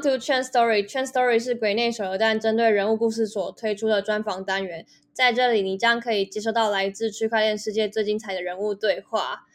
[0.00, 0.86] To Chain Story.
[0.86, 9.46] Chain Story 是鬼内手游弹针对人物故事所推出的专访单元，在这里你将可以接收到来自区块链世界最精彩的人物对话。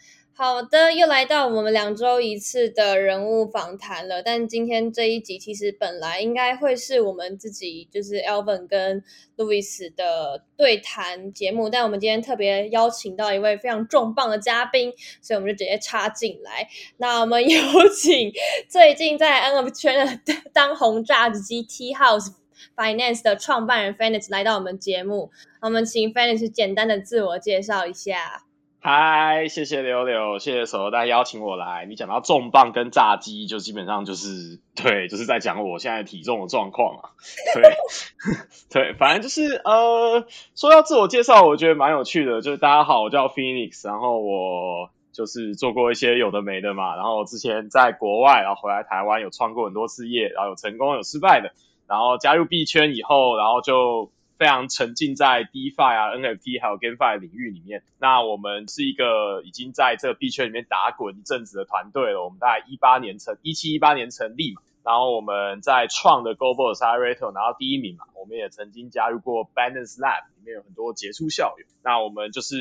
[0.42, 4.24] 好的，又来到我们两周一次的人物访谈了。
[4.24, 9.04] 但今天这一集其实本来应该会是我们自己就是 Elvin 跟
[9.36, 16.70] Louis 的对谈节目，但我们今天特别邀请到一位非常重磅的嘉宾，所以我们就直接插进来。
[16.96, 18.32] 那我们 有请
[18.70, 22.32] 最近在 NFT 圈的当红炸子鸡 T House
[22.77, 25.32] Finance 的创办人 Fenix 来到我们节目。
[25.60, 28.46] 我们请 Fenix 简单的自我介绍一下。
[28.82, 31.86] 嗨，谢谢柳柳，谢谢手榴弹邀请我来。
[31.86, 37.12] 你讲到重磅跟炸鸡，就基本上就是对，就是在讲我现在体重的状况啊。
[37.54, 37.74] 对，
[38.72, 42.40] 对，反正就是呃，说到自我介绍，我觉得蛮有趣的。
[42.40, 46.96] 就是大家好，我叫 Phoenix，然后我就是做过一些有的没的嘛。
[46.96, 51.52] 然后之前在国外，然后回来台湾有创过很多次业，然后有成功有失败的。
[51.86, 54.10] 然后加入币圈以后，然后就。
[54.40, 57.84] 非常沉浸在 DeFi 啊、NFT 还有 GameFi 领域里面。
[57.99, 62.23] 那我们是一个已经在这个币圈里面打滚一阵子的团队了。
[62.23, 64.62] 我们大概一八年成，一七一八年成立嘛。
[64.81, 68.06] 然后我们在创的 Global Accelerator 拿到第一名嘛。
[68.16, 71.66] 我们也曾经加入过 Balance Lab，里面有很多杰出校友。
[71.84, 72.56] 那我们就是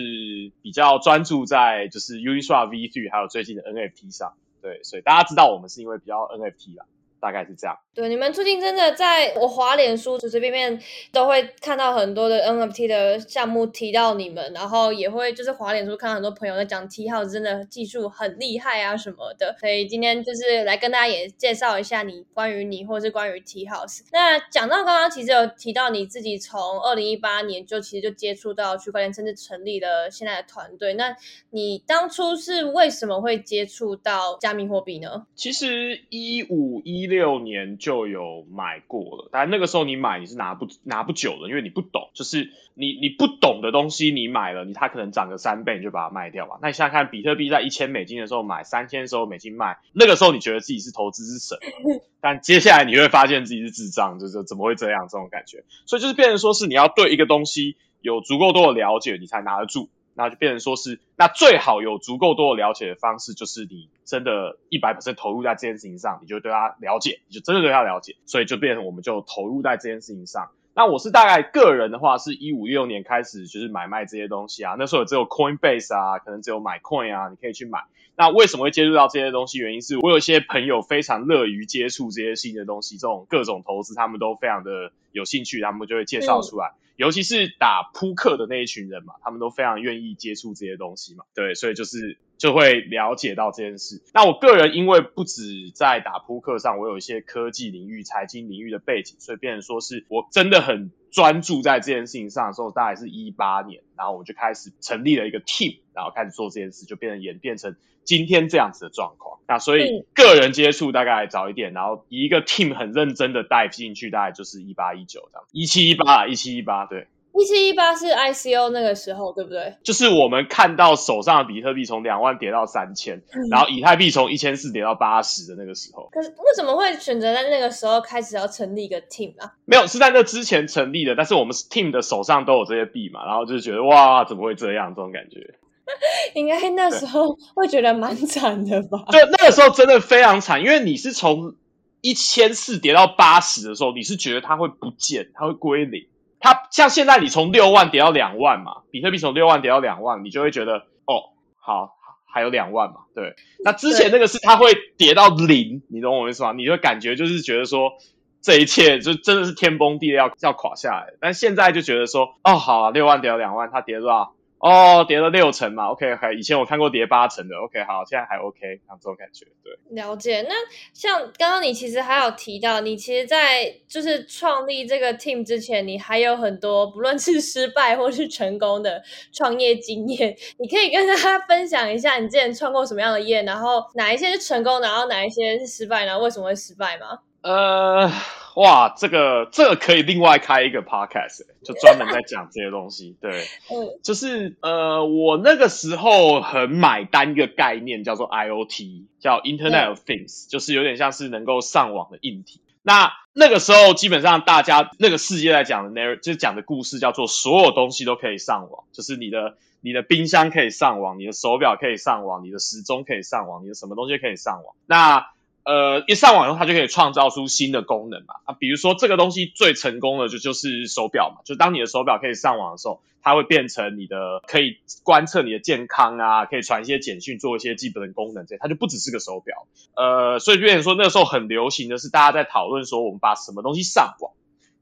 [0.62, 4.34] 比较专注在就是 Uniswap V3 还有最近的 NFT 上。
[4.60, 6.86] 对，所以大家知道我们是因为比较 NFT 啦。
[7.20, 7.76] 大概是这样。
[7.94, 10.80] 对，你们最近真的在我滑脸书随随便便
[11.10, 19.56] 都会看到很多的 NFT 的项目提到你们，然后也会就是滑脸书看到很多朋友在讲 T 号真的技术很厉害啊什么的。
[19.58, 24.02] 所以今天就是来跟大家也介绍一下你关于你或是关于 T House。
[24.12, 30.94] 那讲到刚刚其实有提到你自己从二零一八年就其实就接触到区块链，甚至成立了现在的团队。
[30.94, 31.16] 那
[31.50, 35.26] 你当初是为什么会接触到加密货币呢？
[35.34, 37.07] 其实一五一。
[37.08, 46.58] 六年就有买过了，但那个时候你买你是拿不拿不久的，因为你不懂，就是你你不懂的东西你买了，你它可能涨个三倍你就把它卖掉吧。
[46.62, 51.58] 那你想想看，比特币在一千美金的时候买，三千的时候美金卖，那个时候你觉得自己是投资之神，
[52.20, 55.64] 但接下来你会发现自己是智障，就是怎么会这样这种感觉。
[55.86, 59.88] 所以就是变成说是你要对一个东西有足够多的了解，你才拿得住。
[60.18, 70.50] 那就变成说是，那最好有足够多的了解的方式，就是你真的一百 percent 投入在这件事情上，你就对他了解，你就真的对他了解，所以就变成我们就投入在这件事情上。
[70.74, 77.84] 那我是大概个人的话，是一五一六年开始就是买卖这些东西啊，那时候只有 Coinbase 啊，可能只有买 Coin 啊，你可以去买。
[78.16, 79.58] 那为什么会接触到这些东西？
[79.58, 86.72] 原因是我有一些朋友非常乐于接触这些新的东西，这种各种投资，他们都非常的有兴趣，他们就会介绍出来。
[86.98, 94.02] 尤其是打扑克的那一群人嘛，他们都非常愿意接触这些东西嘛，对，所以就是就会了解到这件事。
[94.12, 109.40] 那我个人因为不止在打扑克上，我有一些科技领域、财经领域的背景，所以变成说是我真的很专注在这件事情上的时候，大概是一八年，然后我就开始成立了一个 team，然后开始做这件事，就变成演变成今天这样子的状况。
[109.48, 119.74] 那所以个人接触大概早一点，然后一个 team 很认真的带进去，大概就是一八一九这样，一七一八，一七一八，对，一七一八是 ICO 那个时候，对不对？
[119.82, 126.10] 就是我们看到手上的比特币从两万跌到三千，然后以太币从一千四跌到八十的那个时候。
[126.12, 129.54] 可是为什么会选择在那个时候开始要成立一个 team 啊？
[129.64, 134.94] 没有，是在那之前成立的，但是我们 team 的手上都有这些币嘛，然后就是觉得哇，怎么会这样？
[134.94, 135.54] 这种感觉。
[136.34, 139.04] 应该那时候会觉得蛮惨的吧？
[139.10, 141.54] 对，那个时候真的非常惨，因为你是从
[142.00, 146.06] 一千四跌到八十的时候，你是觉得它会不见，它会归零。
[146.40, 151.96] 它像现在你从六万跌到两万嘛，比特币从六万跌到两万，你就会觉得哦，好，
[152.32, 152.96] 还有两万嘛。
[153.14, 153.34] 对，
[153.64, 156.52] 那之前那个是它会跌到零，你懂我意思吗？
[156.52, 157.94] 你就感觉就是觉得说
[158.40, 164.34] 这一切就真的是天崩地裂要要垮下来，但现在就觉得说哦，好，六万跌到两万，它跌多少？
[164.60, 170.44] 哦，跌了六成嘛，OK，还以前我看过跌八成的，OK，好，现在还 OK，像这种感觉，对，了解。
[170.48, 170.54] 那
[170.92, 179.00] 像刚刚你其实还有提到，你其实，在就是创立这个 team 之前，你还有很多不论是失败或是成功的
[179.32, 187.20] 创业经验，你可以跟大家分享一下你之前创过什么样的业，然后哪一些是成功，然后哪一些是失败，然后为什么会失败吗？
[187.42, 188.10] 呃。
[188.58, 193.16] 哇，这个这个可以另外开一个 podcast，就专门在讲这些东西。
[193.22, 193.30] 对，
[193.70, 202.60] 嗯，就是呃，我那个时候很买单一个概念，叫做 IOT，叫 Internet of Things，就是有点像是能够上网的硬体。
[202.82, 214.74] 那那个时候基本上大家那个世界在讲的 narrative，就是讲的故事叫做所有东西都可以上网，就是你的你的冰箱可以上网，你的手表可以上网，你的时钟可以上网，你的什么东西可以上网。
[214.84, 215.28] 那
[215.68, 218.36] 呃，一上网以后，它就可以创造出新的功能嘛。
[218.46, 229.66] 啊，比如说这个东西最成功的就就是手表嘛，就当你的手表可以上网的时候，它会变成你的可以观测你的健康啊，可以传一些简讯，做一些基本的功能这它就不只是个手表。
[229.94, 234.32] 呃，所以变成说那个时候很流行的是大家在讨论说，我们把什么东西上网，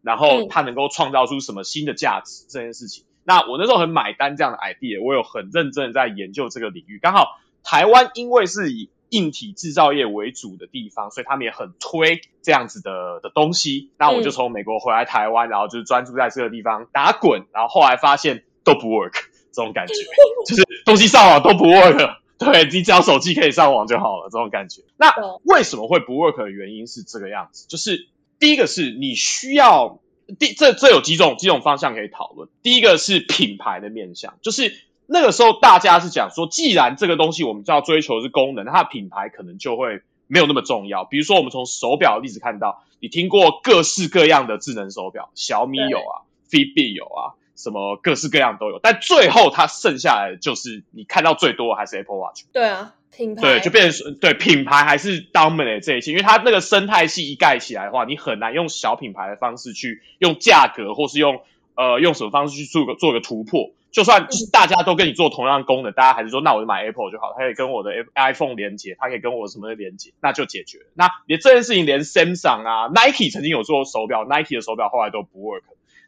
[0.03, 3.03] 然后它能够创造出什么新的价值这件事情。
[3.25, 7.01] 那我那时候很买单这样的 idea，我有很认真的在研究这个领域。
[7.03, 13.91] 刚好台湾因为是以硬体制造业为主的地方，所以他们也很推这样子的的东西。
[13.99, 17.45] 那我就从美国回来台湾，然后就是专注在这个地方打滚。
[17.53, 19.13] 然后后来发现都不 work，
[19.53, 19.95] 这种感觉
[20.47, 22.17] 就是东西上网都不 work。
[22.39, 24.83] 对你只要手机可以上网就好了，这种感觉。
[24.97, 25.11] 那
[25.45, 28.09] 为什么会不 work 的原因是这个样子，就是
[28.39, 30.01] 第一个是你需要
[30.39, 32.49] 第这这有几种几种方向可以讨论。
[32.63, 34.86] 第一个是品牌的面向，就是。
[35.07, 41.05] 那个时候大家是讲说，既然这个东西我们就要追求是功能，它的品牌可能就会没有那么重要。
[41.05, 48.81] 比如说，我们从手表的例子看到，你听过各式各样的智能手表，小米有啊，Fitbit 有啊，什么各式各样都有。
[48.83, 52.43] 但最后它剩下来的就是你看到最多还是 Apple Watch。
[52.53, 61.41] 对啊，品牌对就变成对品牌还是 dominate 这一些，因为它那个生态系一盖起来的话，你很难用小品牌的方式去用价格或是用
[61.77, 63.71] 呃用什么方式去做个做个突破。
[63.93, 70.81] 就算大家都跟你做同样的功能，大家还是说，那我就买 Apple 就好，它可以跟我的 iPhone 连接，它可以跟我什么的连接，那就解决。
[70.93, 75.63] 那连这件事情，连 Samsung 啊、Nike 曾经有做手表，Nike 的手表后来都不 work。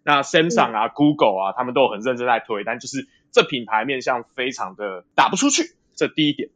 [0.04, 6.50] 那 Samsung 啊、Google 啊，他们都很认真在推，但就是这品牌面向非常的打不出去，这第一点。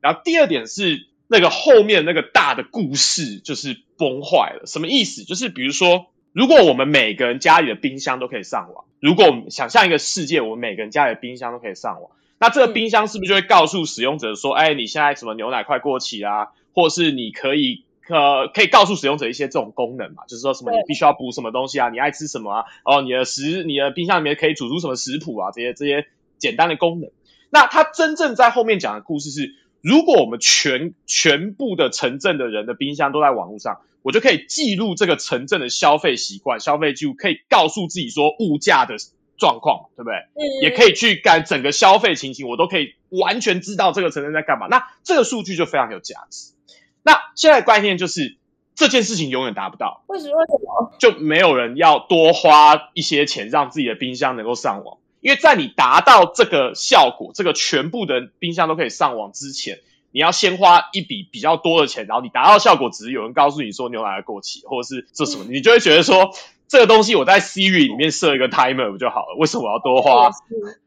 [0.00, 5.24] 然后第二点是那个后面那个大的故事就是崩坏了，什么意思？
[5.24, 6.06] 就是比如说。
[6.32, 20.24] 如果我们每个人家里的冰箱都可以上网，如果我们想象一个世界，我们每个人家里的冰箱都可以上网，那这个冰箱是不是就会告诉使用者说，哎，你现在什么牛奶快过期啦，或是你可以呃可以告诉使用者一些这种功能嘛？
[20.28, 22.64] 就是说什么你必须要补什么东西啊，你爱吃什么啊？
[22.84, 25.50] 哦，你的食你的冰箱里面可以煮出什么食谱啊？
[25.52, 26.06] 这些这些
[26.38, 27.10] 简单的功能。
[27.50, 33.80] 那它真正在后面讲的故事是，如果我们全全部的城镇的人的冰箱都在网络上。
[34.08, 38.96] 我就可以记录这个城镇的消费习惯、消费记录，可以告诉自己说物价的
[39.36, 40.14] 状况，对不对？
[40.32, 40.40] 嗯。
[40.62, 44.66] 也可以去干整个消费情形，我都可以完全知道这个城镇在干嘛。
[44.66, 46.54] 那这个数据就非常有价值。
[47.02, 48.38] 那现在的观念就是
[48.74, 50.04] 这件事情永远达不到。
[50.06, 50.38] 为什么？
[50.38, 50.96] 为什么？
[50.98, 54.96] 就没有人要多花一些钱让自己的冰箱能够上网？
[55.20, 59.80] 因为在你达到这个效果，这个全部的冰箱都可以上网之前。
[60.10, 66.30] 你要先花一笔比较多的钱，然后你达到效果，只是有人告诉你说牛奶过期，或者是这什么，你就会觉得说
[66.66, 69.36] 这个东西我在 Siri 里面设一个 timer 不就好了？
[69.38, 70.30] 为什么要多花？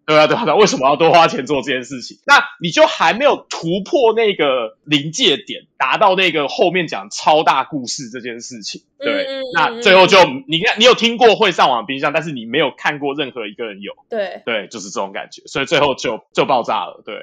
[0.06, 2.18] 对啊，对啊，为什么要多花钱做这件事情？
[2.26, 8.82] 那你就还没有突破那个临界点，达到那个后面讲超大故事这件事情。
[9.00, 9.26] 对，
[9.56, 13.94] 那最后就你看，你有听过会上网冰箱，但是你没有看过任何一个人有。
[14.10, 17.02] 对，对，就是这种感觉，所以最后就就爆炸了。
[17.06, 17.16] 对。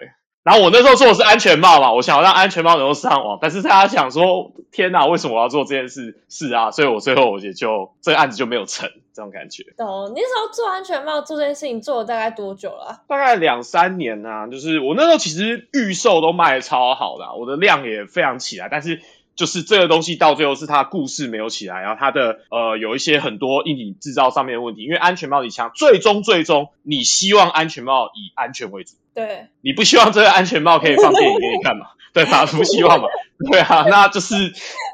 [0.49, 6.23] 然后我那时候做的是安全帽嘛，我想要让安全帽能够上网，但是大家想说，天哪，为什么我要做这件事？
[6.31, 9.65] 是啊，所以我最后我也就这个案子就没有成，这种感觉。
[9.77, 10.09] 懂？
[10.09, 13.03] 你那时候做安全帽做这件事情做了大概多久了？
[13.09, 19.03] 大概两三年啊，就是我那时候其实预售都卖的超好的，我的量也非常起来，但是。
[19.39, 28.95] 就是这个东西到最后是它故事没有起来，然后它的呃有一些很多硬体制造上面的问题，因为安全帽底枪最终最终你希望安全帽以安全为主，
[29.27, 31.87] 对，你不希望这个安全帽可以放电影给你看嘛？
[32.15, 32.47] 对吧？
[32.47, 33.07] 不希望嘛？
[33.51, 34.35] 对啊， 那就是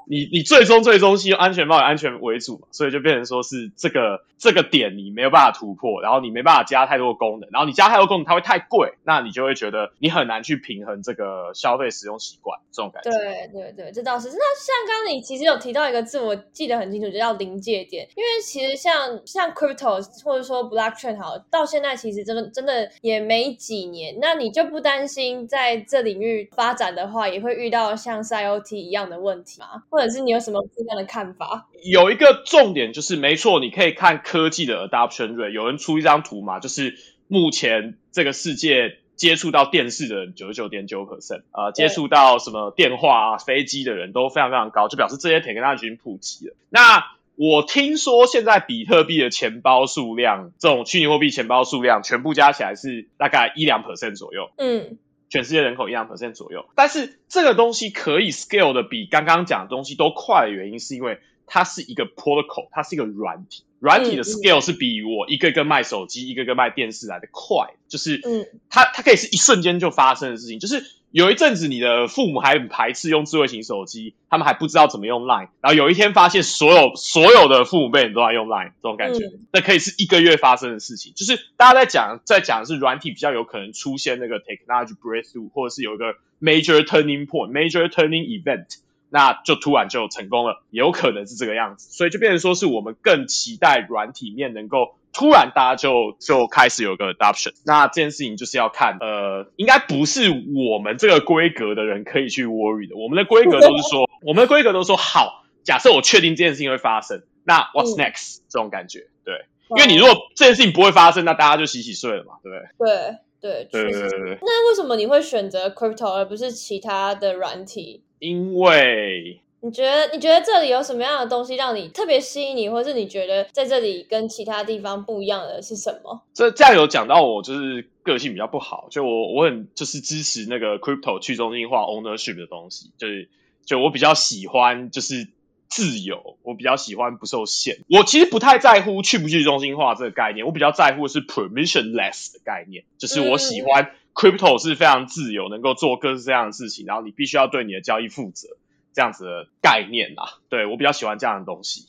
[0.06, 13.10] 你你最终最终希望安全帽以安全为主嘛，所以就变成说是这个这个点你没有办法突破，然后你没办法加太多功能，然后你加太多功能它会太贵，那你就会觉得你很难去平衡这个消费使用习惯这种感觉。
[13.10, 14.28] 对对对，这倒是。
[14.28, 18.06] 那像刚刚你其实有提到一个字，我记得很清楚，就叫临界点。
[18.16, 29.82] 因为其实像像 crypto 或者说 blockchain 好，到现在其实真的真的也没几年，那你就不担心在这领域发展的话，也会遇到像 IOT 一样的问题吗？
[29.90, 31.68] 或者是你有什么不一样的看法？
[31.84, 35.50] 有一个重点就是，没错，你可以看科技的 adoption rate。
[35.50, 36.96] 有人出一张图嘛，就是
[37.28, 46.56] 目前这个世界接触到电视的人九十九点九 percent，呃，接触到什么电话啊、飞机的人都非常非常高，就表示这些 technology 已经普及了。
[46.70, 47.04] 那
[47.36, 54.50] 我听说现在比特币的钱包数量，这种虚拟货币钱包数量，全部加起来是大概一两 percent 左右。
[54.56, 54.98] 嗯。
[55.30, 70.84] 全世界人口一两 percent 左右，但是这个东西可以 scale 的比刚刚讲的东西都快的原因，是因为它是一个 protocol，它是一个软体，软体的 scale 是比我一个个卖手机、一个个卖电视来的快，就是，嗯，它它可以是一瞬间就发生的事情，就是
[71.14, 81.12] 有一阵子你的父母还很排斥用智慧型手机，他们还不知道怎么用 Line，然后有一天发现所有所有的父母辈人都在用 Line，这种感觉，那可以是一个月发生的事情。
[81.14, 88.78] 就是大家在讲在讲的是软体比较有可能出现那个 technology breakthrough，或者是有一个 major turning point，major turning event，
[89.08, 94.96] 那就突然就成功了，有可能是这个样子，所以就变成说是我们更期待软体面能够。
[95.14, 97.52] 突然，大家就就开始有个 adoption。
[97.64, 102.96] 那这件事情就是要看，呃，应该不是我们这个规格的人可以去 worry 的。
[102.96, 105.44] 我们的规格都是说， 我们的规格都说好。
[105.62, 109.46] 假设我确定这件事情会发生，那 what's next 这种感觉，对。
[109.70, 113.16] 因为你如果这件事情不会发生，那大家就洗洗睡了嘛，对不对？
[113.40, 114.38] 对对对对对对。
[114.42, 118.02] 那为什么你会选择 crypto 而不是其他的软体？
[118.18, 119.40] 因为。
[119.64, 126.22] 你觉得你觉得这里有什么样的东西让你特别吸引你，或是你觉得在这里跟其他地方不一样的是什么？
[126.34, 133.30] 这这样有讲到我就是个性比较不好，就我我很就是支持那个 crypto 去中心化 ownership 的东西，就是
[133.64, 135.28] 就我比较喜欢就是
[135.66, 137.78] 自由，我比较喜欢不受限。
[137.88, 148.48] 我其实不太在乎去不去中心化这个概念，我比较在乎的是 permissionless 的概念，就是我喜欢 crypto 是非常自由，能够做各式各样的事情，然后你必须要对你的交易负责。
[148.94, 151.88] 这样子的概念啦，对我比较喜欢这样的东西，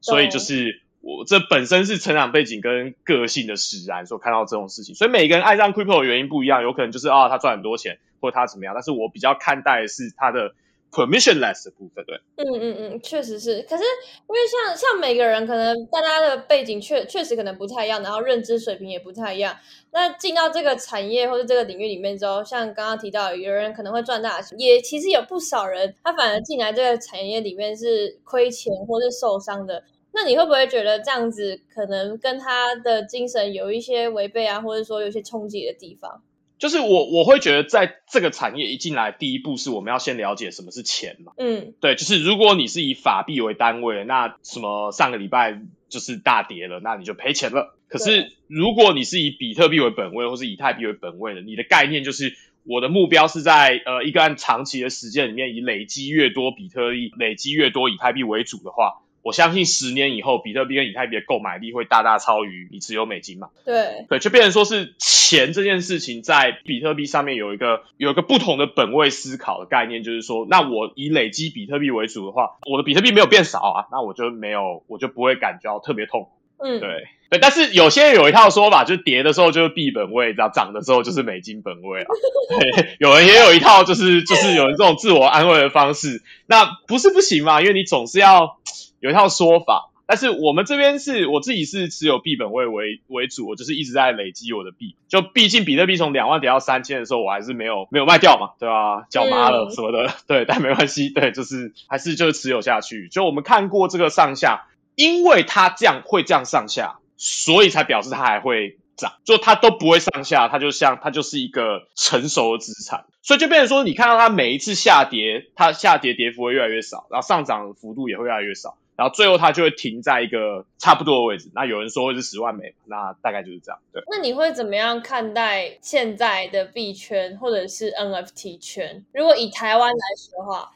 [0.00, 10.54] 所以就是我这本身是成长背景跟个性的使然，所以看到这种事情，所以每个人爱上 crypto 的原因不一样，有可能就是啊他赚很多钱，或者他怎么样，但是我比较看待的是他的。
[10.92, 13.62] Permissionless 的部分，对，嗯嗯嗯，确实是。
[13.62, 19.56] 可是因为像像每个人可能大家的背景确确实可能不太一样，然后认知水平也不太一样。
[19.90, 29.82] 那进到这个产业或者这个领域里面之后，像刚刚提到有人可能会赚大钱，也其实有不少人他反而进来这个产业里面是亏钱或是受伤的。
[30.14, 36.22] 那你会不会觉得这样子可能跟他的精神有一些违背啊，或者说有些冲击的地方？
[36.62, 41.32] 就是我我会觉得，在这个产业一进来，第一步是我们要先了解什么是钱嘛。
[41.36, 47.76] 嗯，对，就是如果你是以法币为单位，那什么上个礼拜就是大跌了，那你就赔钱了。
[47.88, 59.01] 可是如果你是以比特币为本位，或是以太币为本位的，你的概念就是我的目标是在呃一个按长期的时间里面，以累积越多比特币、累积越多以太币为主的话。
[59.22, 63.50] 我相信十年以后，比特币跟以太币的购买力会大大超于你持有美金嘛？
[63.64, 76.28] 对，对，就变成说是钱这件事情在比特币上面有一个有一个不同的本位思考的概念，就是说，那我以累积比特币为主的话，我的比特币没有变少啊，那我就没有，我就不会感觉到特别痛。
[76.58, 82.06] 嗯，对，对，但是有些人有一套说法，就是跌的时候就是币本位，然后涨的时候就是美金本位啊。
[82.58, 87.60] 对，有人也有一套，就是就是有人这种自我安慰的方式，那不是不行嘛？
[87.60, 88.58] 因为你总是要。
[89.02, 94.94] 有一套说法，但是我们这边是我自己是持有币本位为为主，我就是一直在累积我的币。
[95.08, 99.04] 就毕竟比特币从两万跌到三千的时候，我还是没有没有卖掉嘛，对吧？
[99.10, 103.08] 脚麻了什么的，对，但没关系，对，就是还是就是持有下去。
[103.08, 109.14] 就我们看过这个上下，因为它这样会这样上下，所以才表示它还会涨。
[109.24, 118.76] 就它都不会上下，它就像它就是一个成熟的资产，所以就变成说，你看到它每一次下跌，它下跌跌幅会越来越少，然后上涨幅度也会越来越少。
[118.94, 121.50] 然后最后它就会停在一个差不多的位置。
[121.54, 123.80] 那有人说会是十万美，那大概就是这样。
[123.92, 124.02] 对。
[124.10, 129.04] 那你会怎么样看待现在的币圈或者是 NFT 圈？
[129.12, 130.72] 如果以台湾来说的话，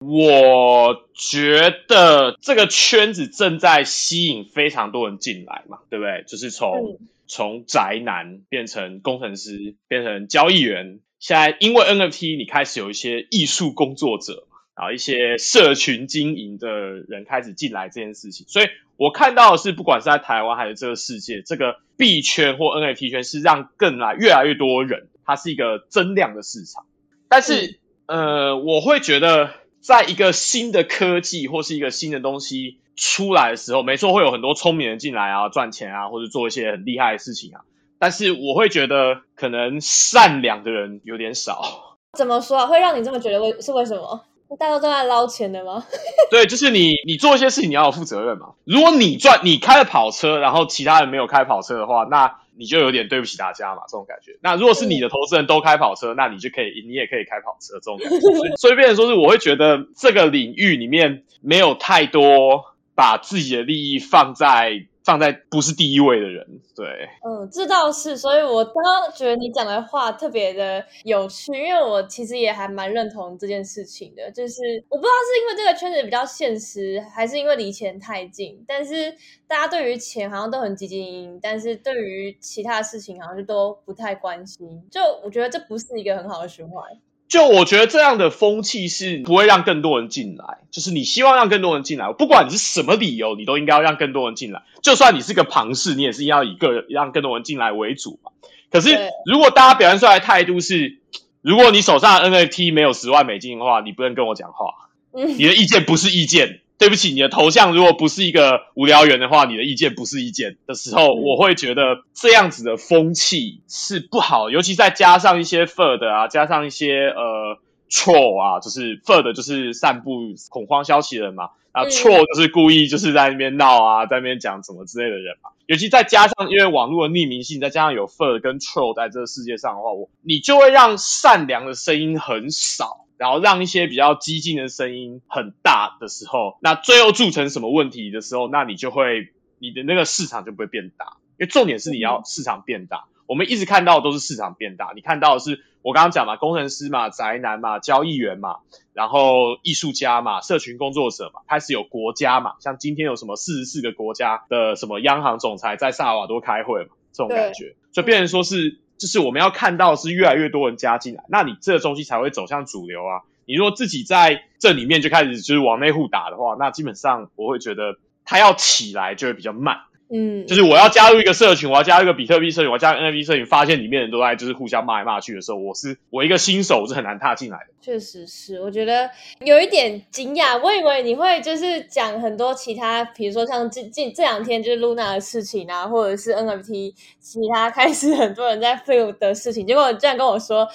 [0.00, 6.24] 我觉得这个圈子正在吸引非常多人进来嘛，对不对？
[6.26, 11.00] 就是从从宅男变成工程师，变成交易员。
[11.18, 14.44] 现在因为 NFT，你开始有一些艺术工作者。
[14.80, 26.86] 啊，一些社群经营的人开始进来这件事情，所以我看到的是，不管是在台湾还是这个世界，这个币圈或 NFT 圈是让更来越来越多人，它是一个增量的市场。
[27.28, 37.60] 但是，呃，我会觉得，在一个新的科技或是一个新的东西出来的时候，没错，会有很多聪明人进来啊，赚钱啊，或者做一些很厉害的事情啊。
[37.98, 41.98] 但是，我会觉得可能善良的人有点少。
[42.16, 42.66] 怎么说啊？
[42.66, 43.40] 会让你这么觉得？
[43.40, 44.24] 为是为什么？
[44.58, 45.84] 大家都在捞钱的吗？
[46.30, 48.50] 对，就是你，你做一些事情你要有负责任嘛。
[48.64, 54.38] 如果你赚，你开了跑车，然后其他人没有开跑车的话，那你就有点对不起大家嘛，这种感觉。
[54.42, 58.56] 那如果是你的投资人都开跑车，那你就可以，你也可以开跑车，这种感觉。
[58.56, 62.64] 所以 变成说是，我会觉得这个领域里面没有太多
[62.94, 64.86] 把自己的利益放在。
[65.10, 66.86] 放在不是第一位的人，对，
[67.26, 79.12] 嗯，这倒是，所以我刚刚觉得你讲的话特别的有趣，因为我其实也还蛮认同这件事情的，就是我不知道是因为这个圈子比较现实，还是因为离钱太近，但是
[79.48, 86.84] 大家对于钱好像都很积极，但是对于其他事情好像就都不太关心，就我觉得这不是一个很好的循环。
[87.30, 94.62] 就我觉得这样的风气是不会让更多人进来，就是你希望让更多人进来，不管你是什么理由，你都应该要让更多人进来。
[94.82, 98.32] 就算你是个旁氏，你也是要以个人让更多人进来为主嘛。
[98.68, 100.98] 可是如果大家表现出来的态度是，
[101.40, 106.60] 如果你手上的 NFT 没有十万美金的话，你不能跟我讲话，你的意见不是意见。
[106.80, 117.58] 对不起，你的头像如果不是一个无聊猿的话，你的意见不是意见的时候，我会觉得这样子的风气是不好，尤其再加上一些 fur 啊，加上一些呃
[117.90, 132.99] troll 啊，就是 fur 就是散布恐慌消息的人嘛，然后 troll 就是故意就是在那边闹啊，在那边讲什么之类的人嘛，尤其再加上因为网络的匿名性，再加上有 fur 跟 troll 在这个世界上的话，我你就会让善良的声音很少。
[133.20, 143.04] 然后让一些比较激进的声音很大的时候，那最后铸成什么问题的时候，那你就会你的那个市场就不会变大，因为重点是你要市场变大。
[143.26, 148.60] 我们一直看到的都是市场变大，你看到的是我刚刚讲嘛，工程师嘛，宅男嘛，交易员嘛，
[148.94, 158.78] 然后艺术家嘛，社群工作者嘛，开始有国家嘛，像今天有什么四十四个国家的什么央行总裁在萨尔瓦多开会嘛，这种感觉，就变成说是。
[159.00, 163.22] 就是我们要看到是越来越多人加进来，那你这个东西才会走向主流啊。
[163.46, 169.78] 你如果自己在这里面就开始就是往内户打的话，那基本上我会觉得它要起来就会比较慢。
[170.12, 177.66] 嗯，就是我要加入一个社群，我要加入一个比特币社群，我要加入 NFT 社群，发现里面人都在就是互相骂来骂去的时候，我是我一个新手是很难踏进来的。
[177.80, 179.08] 确实是，我觉得
[179.44, 190.68] 有一点惊讶，我以为你会就是讲很多其他，比如说像近近这两天就是 Luna 的事情啊，或者是 NFT 其他开始很多人在 feel 的事情，结果你居然跟我说。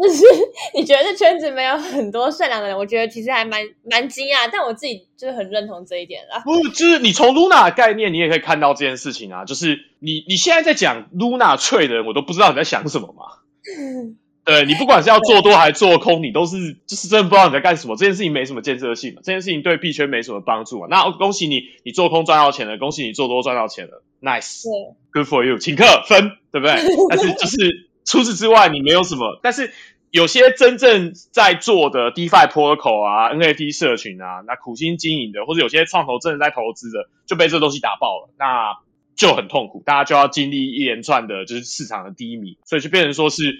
[0.00, 0.24] 就是
[0.74, 6.40] 你觉得这圈子没有很多善良的人，我觉得其实还蛮蛮惊讶，但我自己就是很认同这一点啦。
[6.44, 9.44] 不，就是你从 Luna 的概念，你也可以看到这件事情啊。
[9.44, 13.24] 就是你你现在在讲 Luna 脆的人，我都不知道你在想什么嘛。
[14.44, 17.96] 对你不管是要做多还是做空，你都是就是真的不知道你在干什么。
[17.96, 20.86] 这件事情没什么建设性嘛，这件事情对币圈没什么帮助嘛。
[20.88, 26.76] 那恭喜你，你做空赚到钱了，恭喜你做多赚到钱了，Nice，Good for you，请客分，对不对？
[27.10, 29.72] 但是就是除此之外，你没有什么，但是。
[30.10, 38.78] 有些真正在做的 DeFi Protocol 啊，NFT 社群啊，那苦心经营的，或者有些创投真的在投资的，就被这东西打爆了，那
[39.14, 43.54] 就很痛苦，大家就要经历一连串的，就是市场的低迷，所以就变成说是，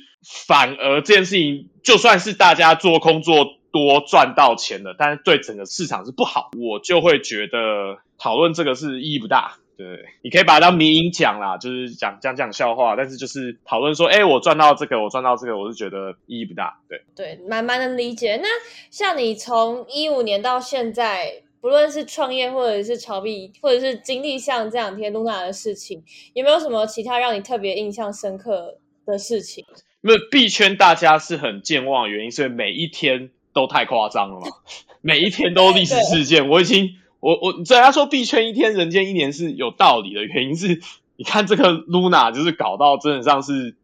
[0.46, 9.58] 反而这件事情，就算是大家做空做多赚到钱了，但是对整个市场是不好，我就会觉得讨论这个是意义不大。
[9.78, 9.86] 对，
[10.22, 16.80] 你可以把它当迷音讲啦，就是讲讲讲笑话，但是就是讨论说，哎，我赚到这个，我赚到这个，我是觉得意义不大。
[16.88, 18.40] 对，对，蛮蛮能理解。
[18.42, 18.48] 那
[18.90, 26.02] 像你从一五年到现在，不论是创业或者是炒币，或者是经历像这两天露娜的事情，
[26.34, 29.64] 有没有什么其他让你特别印象深刻的事情？
[30.02, 34.48] 因为币圈大家是很健忘的，原因是每一天都太夸张了嘛，
[35.02, 36.96] 每一天都历史事件，我已经。
[37.20, 40.80] 我我虽然说币圈一天人间一年是有道理的原因是，
[41.16, 43.74] 你看这个 Luna 就是搞到真的像是，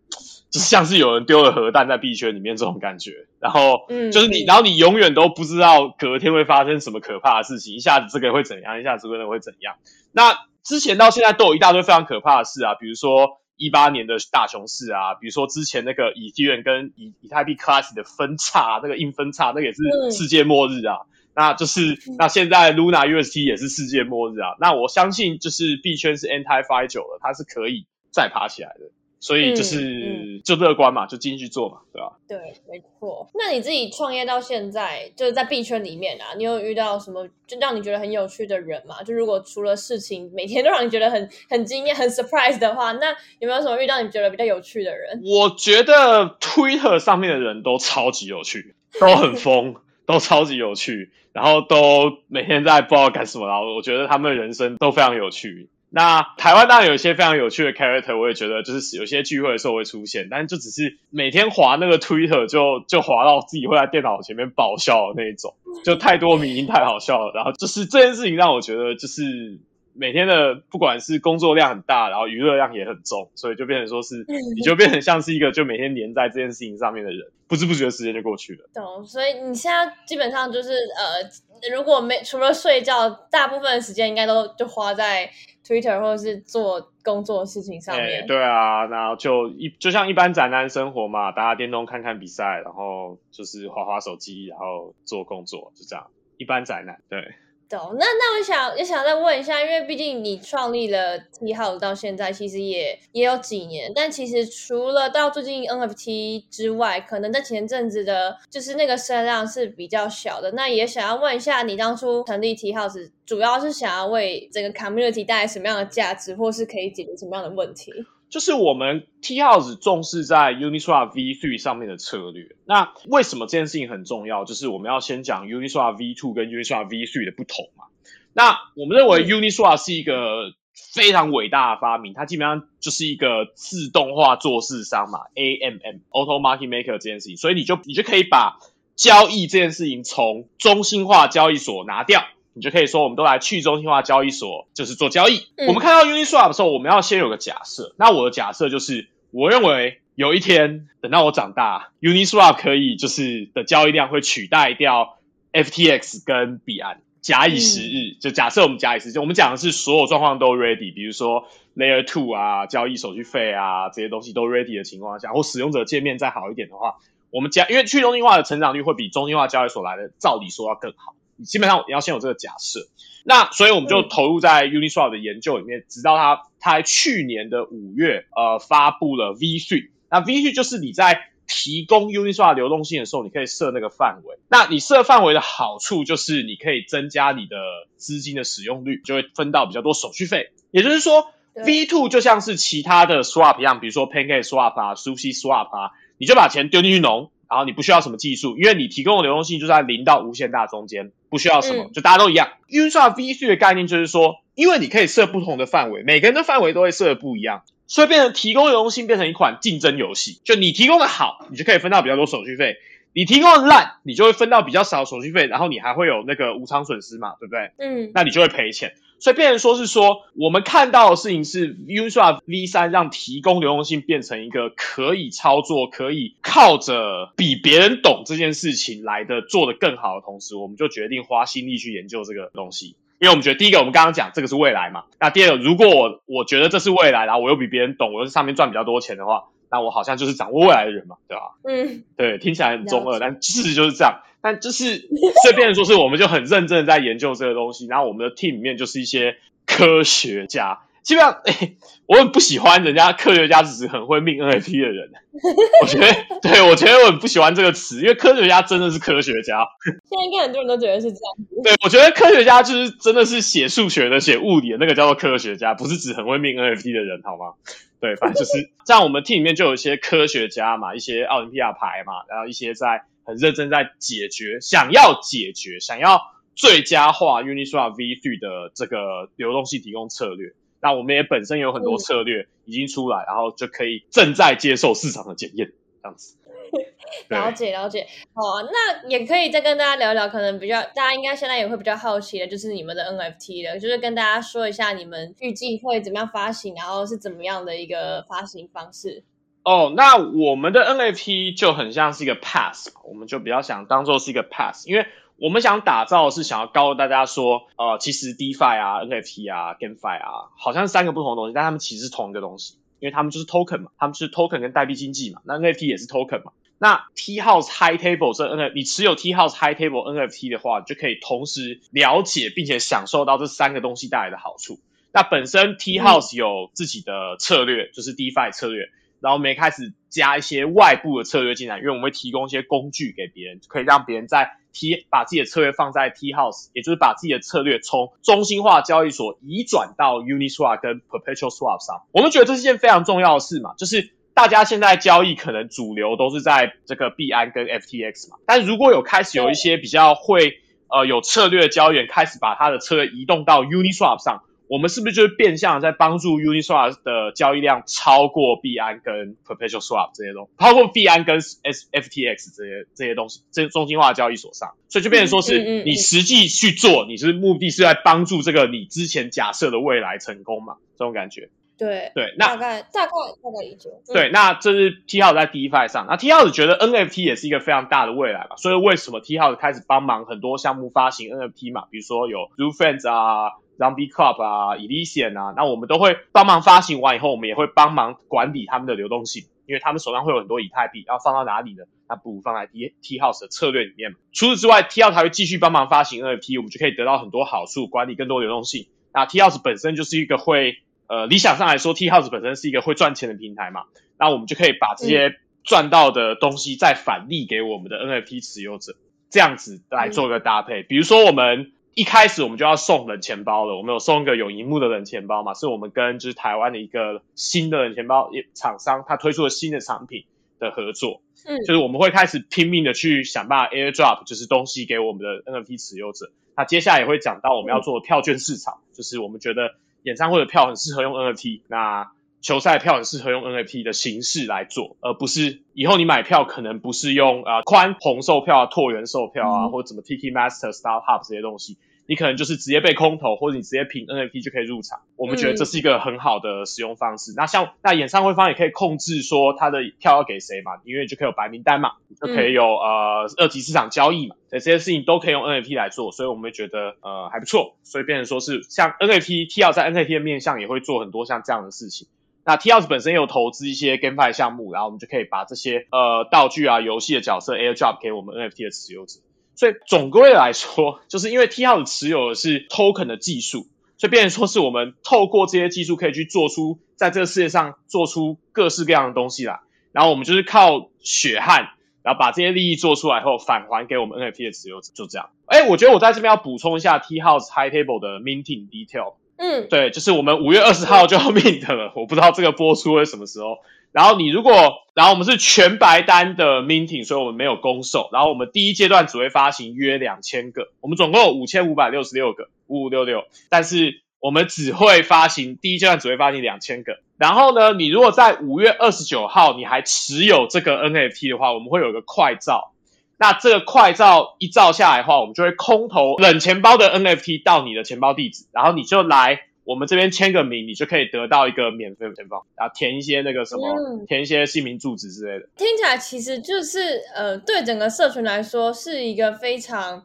[0.51, 9.75] 就像是有人丢了核弹在币圈里面这种感觉，然后就是你，然后你永远都不知道隔天会发生什么可怕的事情，一下子这个会怎样，一下子那个会怎样。
[10.13, 21.01] 那之前到现在都有一大堆非常可怕的事啊，比如说一八年的大熊市啊，比如说之前那个以太链跟以以太币 Class 的分叉，那个硬分叉，那个也是世界末日啊。
[21.37, 24.55] 那就是那现在 Luna UST 也是世界末日啊！
[24.61, 32.13] 那我相信就是币圈是 anti fi 久了，它是可以再爬起来的，所以就是就乐观嘛，就继续做嘛，对吧？
[32.29, 32.39] 对，
[32.71, 33.29] 没错。
[33.35, 39.03] 那你自己创业到现在，就是在币圈里面啊，你有遇到什么就让你觉得很有趣的人吗？
[39.03, 45.21] 就如果除了事情每天都让你觉得很很惊艳、很 surprise 的话，那有没有什么遇到你觉得比较有趣的人？
[45.25, 49.75] 我觉得 Twitter 上面的人都超级有趣，都很疯。
[50.07, 55.69] 都超级有趣，然后都每天在不知道干什么，然后我觉得他们的人生都非常有趣。
[55.91, 67.33] 那台湾当然有一些非常有趣的 character，我也觉得就是有些聚会的时候会出现，但就只是每天滑那个 Twitter 就就滑到自己会在电脑前面爆笑的那一种，就太多明星太好笑了。
[67.35, 69.59] 然后就是这件事情让我觉得就是。
[69.97, 78.69] 每天的不管是工作量很大，然后娱乐量也很重，所以就变成说是，你就变成像是一个就每天黏在这件事情上面的人，不知不觉时间就过去了。
[78.75, 85.31] 懂，所以你现在基本上就是呃，如果没除了睡觉，大部分的时间应该都就花在
[85.65, 88.27] Twitter 或者是做工作的事情上面。
[88.27, 96.11] 对啊，然后就一就像一般宅男生活嘛，打打电动、看看比赛，然后就是滑滑手机，然后做工作，就这样。
[96.39, 97.37] 一般宅男，对。
[97.69, 97.97] 懂。
[97.99, 103.93] 那那我想也想再问一下，因为毕竟你创立了 T House 到现在，其实也也有几年。
[103.95, 110.53] 但其实除了到最近 NFT 之外，可能在前阵子的，就是那个声量是比较小的。
[110.53, 117.93] 那也想要问一下，你当初成立 T House，主要是想要为整个 community 带来什么样的价值，或是可以解决什么样的问题？
[118.35, 122.49] 就是我们 T House 重视在 Uniswap V3 上面的策略。
[122.65, 124.45] 那为什么这件事情很重要？
[124.45, 127.85] 就是我们要先讲 Uniswap V2 跟 Uniswap V3 的不同嘛。
[128.33, 138.59] 那我们认为 Uniswap 是一个非常伟大的发明，它基本上就是一个自动化做市商嘛，AMM Auto Market Maker 这件事情，所以你就你就可以把
[138.97, 142.25] 交易这件事情从中心化交易所拿掉。
[142.55, 145.47] 你就可以说，我们都来去中心化交易所，就是做交易。
[145.67, 147.95] 我们看到 Uniswap 的时候，我们要先有个假设。
[147.99, 155.19] 那我的假设就是，我认为有一天，等到我长大，Uniswap 可以就是的交易量会取代掉
[155.53, 157.01] FTX 跟币安。
[157.21, 166.97] 假以时日，就假设我们假以时日，我们讲的是所有状况都 ready，比如说 Layer Two 啊，交易手续费啊这些东西都 ready 的情况下，或使用者界面再好一点的话，
[167.31, 171.14] 我们讲，因为去中心化的成长率会比中心化交易所来的，照理说要更好。
[171.37, 172.81] 你基本上你要先有这个假设，
[173.25, 179.89] 那所以我们就投入在 Uniswap 的研究里面，直到它它去年的五月，呃，发布了 V3。
[180.11, 184.39] 那 V3 就是你在提供 Uniswap 流动性的时候，你可以设那个范围。
[184.49, 187.57] 那你设范围的好处就是你可以增加你的
[187.97, 190.51] 资金的使用率，就会分到比较多手续费。
[190.71, 197.31] 也就是说，V2 就像是其他的 Swap 一样，比如说 Pancake Swap 啊、Sushi Swap 啊，你就把钱丢进去农。
[197.47, 202.53] 然后你不需要什么技术，因为你提供的流动性就在零到无限大中间，不需要什么，就大家都一样。
[202.69, 210.41] 运算 VC 的概念就是说，因为你可以设不同的范围，每个人的范围都会设的不一样，所以变成提供流动性变成一款竞争游戏。
[210.45, 212.75] 就你提供的好，你就可以分到比较多手续费；
[213.13, 217.73] 你提供的烂，你就会分到比较少手续费，然后你还会有那个无偿损失嘛，对不对？
[217.79, 218.93] 嗯，那你就会赔钱。
[219.19, 232.97] 所以，变成说是说，我们看到的事情是，Uniswap V3 让提供流动性变成一个可以操作、可以靠着比别人懂这件事情来的做得更好的同时，我们就决定花心力去研究这个东西。
[233.21, 235.05] 因为我们觉得，第一个，我们刚刚讲这个是未来嘛。
[235.19, 241.57] 那第二个，如果我我觉得这是未来，然后我又比别人懂，我又上面赚比较多钱的话，那我好像就是掌握未来的人嘛，对吧？
[241.65, 244.21] 嗯，对，听起来很中二，但事实就是这样。
[244.41, 244.99] 但就是，
[245.43, 251.75] 所以变说是，我们就很认真的在研究这个东西，然后我们的 team 里面就是一些科学家，基本上，哎，
[252.07, 255.13] 我很不喜欢人家科学家只是很会命 NFT 的人，
[255.83, 256.13] 我觉得，
[256.43, 259.65] 对我觉得我很不喜欢这个词，因为科学家真的是科学家。
[259.85, 261.63] 现在应该很多人都觉得是这样子。
[261.63, 267.55] 对，我觉得科学家就是真的是写数学的、写物理的那个叫做科学家，不是指很会命 NFT 的人，好吗？
[268.01, 269.03] 对，反正就是这样。
[269.05, 273.05] 我们 team 里面就有一些科学家嘛，一些奥林匹亚牌嘛，然后一些在。
[273.27, 276.21] 很认真在解决，想要解决，想要
[276.55, 280.53] 最佳化 Uniswap V3 的这个流动性提供策略。
[280.85, 286.37] 那我们也本身有很多策略已经出来，然后就可以正在接受市场的检验，这样子。
[287.29, 299.23] 了解了解，好，那也可以再跟大家聊聊，可能比较大家应该现在也会比较好奇的，就是你们的 NFT 的，就是跟大家说一下你们预计会怎么样发行，然后是怎么样的一个发行方式。
[299.63, 316.45] 哦，那我们的 NFT 就很像是一个 pass，我们就比较想当做是一个 pass，因为我们想打造是想要告诉大家说，呃，其实 DeFi 啊、NFT 啊、GameFi 啊，好像是三个不同的东西，但他们其实是同一个东西，因为他们就是 token 嘛，他们是 token 跟代币经济嘛，那 NFT 也是 token
[316.45, 316.53] 嘛。
[316.79, 324.81] 那 T House High Table 这 N，你持有 T House High Table NFT 的话，就可以同时了解并且享受到这三个东西带来的好处。
[325.13, 328.91] 那本身 T House 有自己的策略，就是 DeFi 策略。
[329.21, 342.03] 然后我们也开始加一些外部的策略进来，因为我们会提供一些工具给别人，可以让别人在 T 把自己的策略放在 T House，也就是把自己的策略从中心化交易所移转到 Uniswap 跟 Perpetual Swap 上。
[342.11, 350.59] 我们觉得这是件非常重要的事嘛，就是大家现在交易可能主流都是在这个币安跟 FTX 嘛，但如果有开始有一些比较会
[350.89, 354.43] 呃有策略的交易员开始把他的策略移动到 Uniswap 上。
[354.67, 370.77] 我们是不是就是变相在帮助 Uniswap 的交易量超过币安跟 Perpetual Swap 这些东西，包括币安跟 S FTX 这些这些东西，这中心化交易所上，所以就变成说是你实际去做，你是目的是在帮助这个你之前假设的未来成功嘛？
[370.99, 371.51] 这种感觉。
[371.77, 373.11] 对对，那大概大概
[373.43, 373.91] 大概理解。
[374.07, 381.87] 对，那这是 T 号在 DeFi 上，那 T 号觉得 NFT 也是一个非常大的未来嘛，所以为什么 T 号开始帮忙很多项目发行 NFT 嘛？
[381.91, 383.51] 比如说有 Zoo Friends 啊。
[383.79, 391.85] Zombie Club 啊，Elysian 啊，那我们都会帮忙发行完以后，我们也会帮忙管理他们的流动性，因为他们手上会有很多以太币，要放到哪里呢？
[392.09, 394.15] 那不如放在 T T House 的策略里面。
[394.33, 398.87] 除此之外，T House 还会继续帮忙发行 NFT，我们就可以得到很多好处，管理更多流动性。
[399.13, 403.85] 那 T House 本身就是一个会，呃，理想上来说，T House 本身是一个会赚钱的平台嘛，
[404.19, 408.95] 那我们就可以把这些赚到的东西再返利给我们的 NFT 持有者，
[409.31, 410.83] 这样子来做一个搭配。
[410.83, 411.73] 比如说我们。
[411.95, 420.25] 一开始我们就要送冷钱包了，我们有送一个有荧幕的冷钱包嘛，是我们跟就是台湾的一个新的冷钱包厂商，他推出了新的产品
[420.59, 426.31] 的合作，嗯，就是我们会开始拼命的去想办法 airdrop，就是东西给我们的 NFT 持有者。
[426.57, 432.11] 那接下来也会讲到我们要做的票券市场，就是我们觉得演唱会的票很适合用 NFT，那。
[432.45, 445.01] 球赛票很适合用 NFT 的形式来做，而不是以后你买票可能不是用啊宽红售票、拓元售票啊，或者怎么 TT Master、Star Hub 这些东西，你可能就是直接被空投，或者你直接凭 NFT 就可以入场。
[445.17, 447.33] 我们觉得这是一个很好的使用方式。
[447.35, 457.77] 那像那演唱会方也可以控制说他的票要给谁嘛，因为就可以有白名单嘛，就可以有呃二级市场交易嘛，这些事情都可以用 NFT 来做，所以我们觉得呃还不错。
[457.85, 462.07] 所以变成说是像 NFT T 要在 NFT 的面向也会做很多像这样的事情。
[462.45, 469.21] 那 T House 本身有投资一些 GameFi 项目，然后我们就可以把这些呃道具啊、游戏的角色 AirDrop 给我们 NFT 的持有者。
[469.57, 479.61] 所以总归来说， 就是因为 T House 持有的是 Token 的技术，所以变成说是我们透过这些技术可以去做出在这个世界上做出各式各样的东西来。
[479.93, 481.69] 然后我们就是靠血汗，
[482.03, 485.31] 然后把这些利益做出来后返还给我们 NFT 的持有者，就这样。
[485.47, 489.15] 哎，我觉得我在这边要补充一下 T House High Table 的 Minting Detail。
[489.37, 493.59] 嗯，对，就是我们五月二十号就要 mint 了，我不知道这个播出会什么时候。
[493.93, 494.53] 然后你如果，
[494.95, 498.09] 然后我们是全白单的 minting，所以我们没有公售。
[498.13, 506.99] 然后我们第一阶段只会发行约两千个，我们总共有五千五百六十六个五五六六，但是我们只会发行第一阶段只会发行两千个。
[507.17, 512.73] 然后呢，你如果在五月二十九号你还持有这个 NFT 的话，我们会有一个快照。
[513.19, 525.49] 那这个快照一照下来的话，我们就会空投冷钱包的 NFT 到你的钱包地址，然后你就来我们这边签个名，你就可以得到一个免费的钱包，然后填一些那个什么，填一些姓名、住址之类的。
[525.57, 530.05] 听起来其实就是呃，对整个社群来说是一个非常。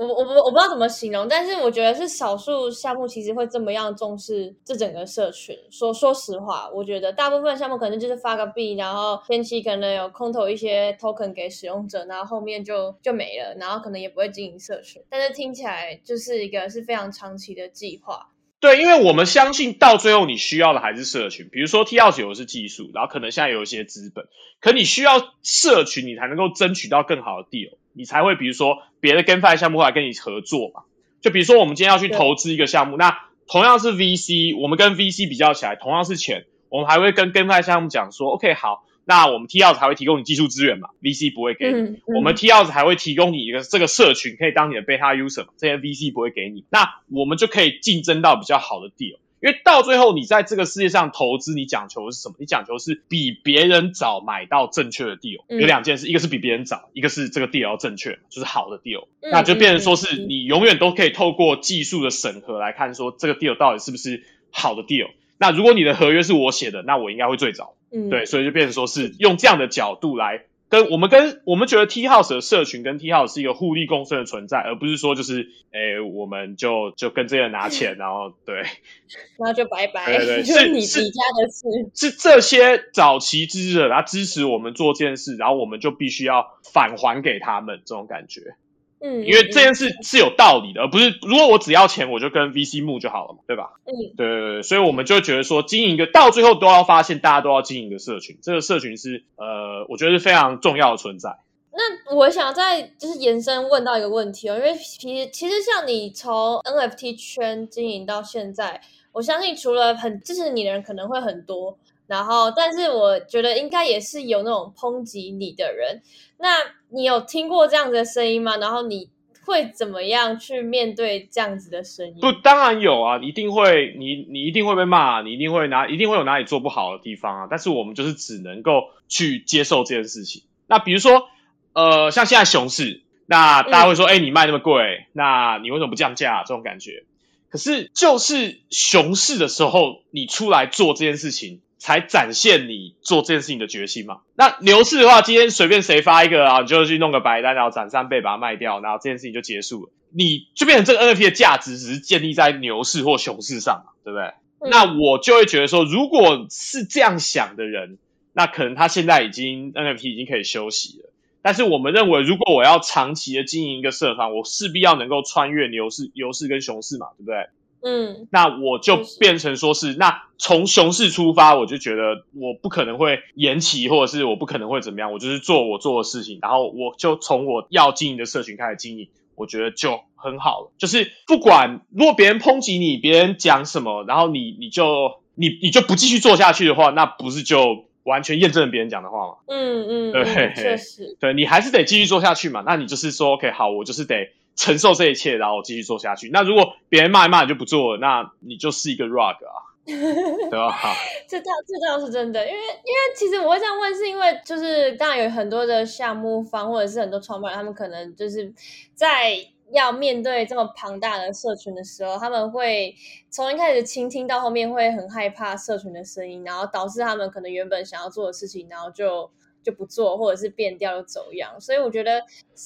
[0.00, 5.54] 我我不我不知道怎么形容，但是我觉得是少数项目其实会这么样重视这整个社群。
[5.70, 15.02] 说说实话，我觉得大部分项目可能就是发个币，然后前期可能有空投一些 token 给使用者，然后后面就就没了，然后可能也不会经营社群。
[15.10, 18.30] 但是听起来就是一个是非常长期的计划。
[18.58, 21.48] 对，因为我们相信到最后你需要的还是社群。
[21.50, 24.26] 比如说 T 二九是技术，然后可能现在有一些资本，
[24.60, 27.76] 可你需要社群，你才能够争取到更好的 deal。
[27.92, 30.82] 你才会，比如说别的 GameFi 项目来跟你合作嘛？
[31.20, 49.18] 就比如说我们今天要去投资一个项目，那同样是 VC，我们跟 VC 比较起来，同样是钱，我们还会跟 GameFi 项目讲说，OK，好，那我们 T 二还会提供你技术资源嘛？VC 不会给你，我们 T 二还会提供你一个这个社群，可以当你的 Beta User，这些 VC 不会给你，那我们就可以竞争到比较好的 deal。
[49.40, 52.34] 因为到最后，你在这个世界上投资，你讲求的是什么？
[52.38, 55.40] 你讲求是比别人早买到正确的 deal。
[55.48, 59.06] 有两件事，一个是比别人早，一个是这个 deal 要正确，就是好的 deal。
[59.22, 65.08] 那就变成说是你永远都可以透过技术的审核来看，说这个 deal 到底是不是好的 deal。
[65.38, 67.74] 那如果你的合约是我写的，那我应该会最早。
[67.90, 70.42] 嗯，对，所以就变成说是用这样的角度来。
[70.70, 78.62] 跟我们跟我们觉得 T House 的社群跟 T House 是一个互利共生的存在，而不是说就是诶，我们就就跟这些人拿钱，然后对，
[79.36, 88.54] 然后就拜拜，对对， 是你家的事，是这些早期支持者他支持我们做这件事，然后我们就必须要返还给他们这种感觉。
[89.02, 93.72] 嗯，因为这件事是有道理的，而不是如果我只要钱，我就跟 VC 募就好了嘛，对吧？
[93.86, 101.38] 嗯，对对对，所以我们就觉得说，经营一个到最后都要发现，大家都要经营一个社群，这个社群是呃，我觉得是非常重要的存在。
[101.72, 108.80] 那我想再就是延伸问到一个问题哦，因为其实其实像你从 NFT 圈经营到现在，
[109.12, 111.78] 我相信除了很支持你的人可能会很多。
[112.10, 116.02] 然后，但是我觉得应该也是有那种抨击你的人。
[116.38, 116.56] 那
[116.88, 118.56] 你有听过这样子的声音吗？
[118.56, 119.08] 然后你
[119.46, 122.16] 会怎么样去面对这样子的声音？
[122.20, 127.46] 不，当然有啊，一定会，你你一定会被骂，你一定会哪一定会有哪里做不好的地方啊。
[127.48, 130.42] 但是我们就是只能够去接受这件事情。
[130.66, 131.28] 那比如说，
[131.74, 136.42] 呃，像现在熊市，那大家会说，哎，你卖那么贵，那你为什么不降价？
[136.42, 137.04] 这种感觉。
[137.50, 141.60] 可是就是熊市的时候，你出来做这件事情。
[141.80, 144.20] 才展现你做这件事情的决心嘛？
[144.36, 149.90] 那牛市的话，今天随便谁发一个啊，你就去弄个白单，然后涨三倍把它卖掉，然后这件事情就结束了。
[150.12, 154.34] 你就变成这个 NFT 的价值只是建立在牛市或熊市上嘛，对不对？
[154.70, 157.96] 那我就会觉得说，如果是这样想的人，
[158.34, 161.10] 那可能他现在已经 NFT 已经可以休息了。
[161.40, 167.48] 但是我们认为，如果我要长期的经营一个社团，我势必要能够穿越牛市、牛市跟熊市嘛，对不对？
[167.82, 180.72] 嗯，那我就变成说是，那从熊市出发，我就觉得我不可能会延期，或者是我不可能会怎么样，我就是做我做的事情，然后我就从我要经营的社群开始经营，我觉得就很好了。
[180.78, 189.34] 就是不管如果别人抨击你，别人讲什么，然后你你就你你就不继续做下去的话，那不是就完全验证了别人讲的话吗？
[189.46, 192.62] 嗯嗯，对嗯确实，对你还是得继续做下去嘛。
[192.66, 196.28] 那你就是说，OK，好，我就是得承受这一切，然后继续做下去。
[196.30, 200.70] 那如果别人骂一骂你就不做了，那你就是一个 rug 啊， 对吧？
[200.70, 200.92] 好
[201.26, 208.52] 这倒这倒是真的，因为因为其实我会这样问，是因为就是当然有很多的项目方或者是很多创办人，他们可能就是
[208.94, 209.34] 在
[209.72, 212.94] 要面对这么庞大的社群的时候，他们会
[213.30, 219.30] 从一开始倾听到后面会很害怕社群的声音，然后导致他们可能原本想要做的事情，然后就。
[219.62, 222.22] 就不做，或者是变调又走样，所以我觉得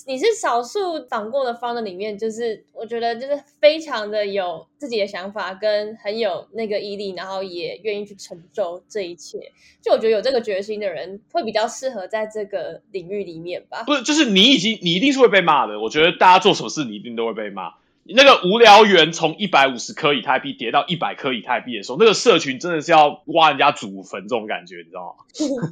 [0.06, 9.38] 你是少数访过的方的里面，就是我觉得就是非常的有自己的想法，跟很有那个毅力，然后也愿意去承受这一切。
[9.82, 13.82] 就我觉得有这个决心的人，会比较适合在这个领域里面吧。
[13.84, 15.80] 不是，就是你已经你一定是会被骂的。
[15.80, 17.72] 我觉得大家做什么事，你一定都会被骂。
[18.06, 25.24] 那个无聊猿从一百五十颗以太币跌到一百颗以太币的时候，那个社群真的是要挖人家祖坟这种感觉，你知道吗？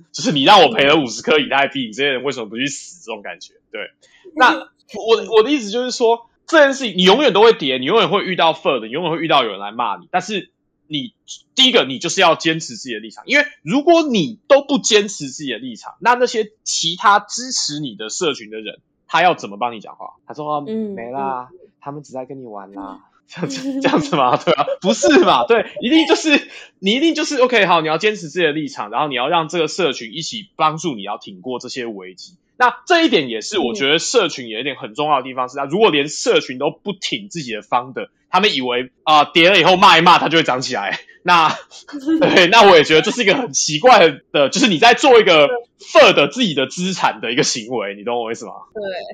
[0.13, 3.05] 就是你让我赔了五十颗以太币，你这些人为什么不去死？
[3.05, 3.55] 这种感觉。
[3.71, 3.91] 对，
[4.35, 10.09] 那我我的意思就是说，这件事情你永远都会跌，你永远会遇到 f 的，你永远会遇到有人来骂你。
[10.11, 10.51] 但是
[10.87, 11.13] 你
[11.55, 20.15] 第一个，你就是要坚持自己的立场，因为如果你都不坚持自己的立场，那那些其他支持你的社群的人，他要怎么帮你讲话？
[20.27, 21.51] 他说：“嗯没啦。”
[21.83, 24.37] 他们只在跟你玩啦，这样子这样子吗？
[24.43, 25.45] 对啊，不是嘛？
[25.47, 32.35] 对，一定就是你一定就是 OK，好，你要坚持自己的立场，然后你要让这个社群一起帮助你，要挺过这些危机。
[32.57, 41.49] 那这一点也是我觉得社群有一点很重要的地方是，那如果连社群都不挺自己的方的，他们以为啊跌了以后骂一骂它就会涨起来，那
[42.21, 45.47] 对，那我也觉得这是一个很奇怪的，就是你在做一个
[45.79, 48.53] f u r 的自己的资产的一个行为，你懂我意思吗？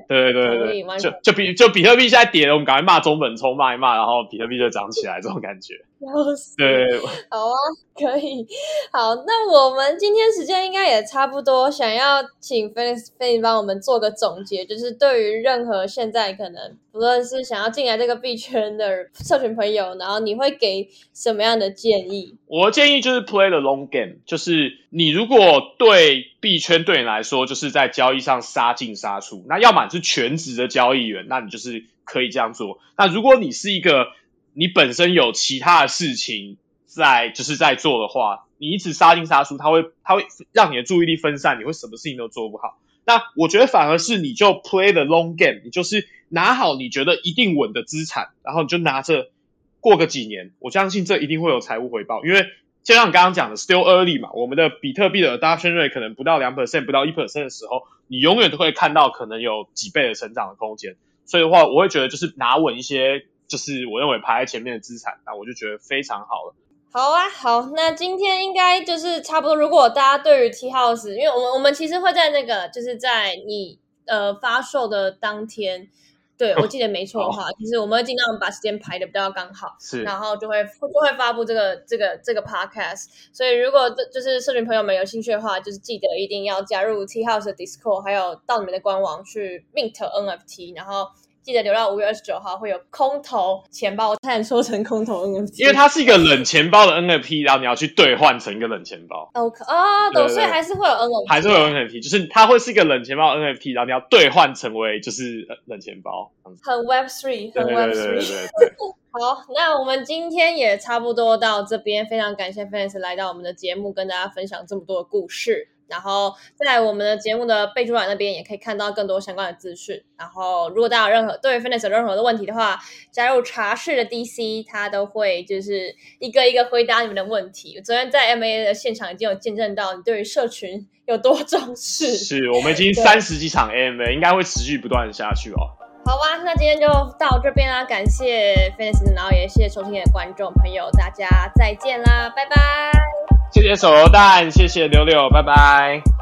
[0.07, 5.75] 对对对对对，就就比就比特币现在跌了，我们赶快骂中本聪骂一骂，然后比特币就涨起来，这种感觉。
[5.99, 6.87] 要死对，
[7.29, 7.55] 好啊，
[7.95, 8.47] 可以。
[8.91, 22.35] 好，那我们今天时间应该也差不多，想要请 Felix 帮我们做个总结，就是对于任何现在可能不论是想要进来这个币圈的社群朋友，然后你会给什么样的建议？
[22.47, 25.37] 我的建议就是 play the long game，就是你如果
[25.77, 32.79] 对币圈对你来说就是在交易上杀进杀出，那要么你是全职的交易员，那你就是可以这样做。
[32.97, 34.07] 那如果你是一个
[34.53, 42.79] 你本身有其他的事情在就是在做的话，你一直杀进杀出，它会它会让你的注意力分散，你会什么事情都做不好。
[43.05, 49.31] 那我觉得反而是你就 play the long game，你就是拿好你觉得一定稳的资产，然后你就拿着
[49.79, 52.45] 过个几年，我相信这一定会有财务回报，因为
[52.83, 60.95] 就像你刚刚讲的，still early 嘛，我们的比特币的 adoption rate 可能不到两 percent，不到一 percent 的时候，你永远都会看到可能有几倍的成长的空间。
[61.25, 66.55] 所以的话，我会觉得就是拿稳一些，就是我认为排在前面的资产，那我就觉得非常好了。
[66.91, 69.55] 好啊，好，那今天应该就是差不多。
[69.55, 75.89] 如果大家对于 T House，因为我们我们其实会在那个就是在你呃发售的当天，
[76.37, 83.05] 对我记得没错的话， 就是我们会尽量把时间排的比较刚好，是然后就会就会发布这个这个这个 podcast。
[83.33, 91.07] 所以如果这就是社群朋友们有兴趣的话，就是记得一定要加入 T House 的 Discord，还有到你们的官网去 mint NFT，然后。
[91.49, 106.31] 记得留到五月二十九号会有空投钱包，我差点说成空投 NFT，因为它是一个冷钱包的 NFT，然后你要去兑换成一个冷钱包，OK 哦，懂，所以还是会有 NFT，还是会有 NFT，就是它会是一个冷钱包 NFT，然后你要兑换成为就是呃冷钱包。
[106.61, 108.47] 很 Web Three，很 Web Three。
[109.11, 115.69] 好，那我们今天也差不多到这边，非常感谢 Fans 来到我们的节目，跟大家分享这么多的故事。
[115.89, 120.01] 然后在我们的节目的备注栏那边也可以看到更多相关的资讯。
[120.17, 122.79] 然后如果大家有任何对 Fans 有任何的问题的话，
[123.11, 127.81] 加入茶室的 DC，他都会就是一个一个回答你们的问题。
[127.83, 132.15] 昨天在 MA 的现场已经有见证到你对于社群有多重视。
[132.15, 135.75] 是我们已 经三十几场 AMA，应该会持续不断地下去哦。
[136.05, 136.87] 好吧，那今天就
[137.19, 143.38] 到这边啦，感谢 Fans，然后也谢谢收听的观众朋友，大家再见啦，拜拜。
[143.51, 146.18] 谢谢手榴弹，谢谢柳柳，拜拜。